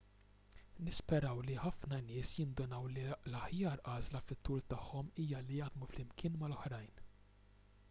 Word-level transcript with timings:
nisperaw 0.85 1.41
li 1.49 1.57
ħafna 1.65 1.99
nies 2.05 2.31
jindunaw 2.39 2.89
li 2.95 3.05
l-aħjar 3.11 3.85
għażla 3.93 4.23
fit-tul 4.31 4.67
tagħhom 4.75 5.15
hija 5.27 5.45
li 5.51 5.63
jaħdmu 5.63 5.93
flimkien 5.95 6.43
mal-oħrajn 6.45 7.01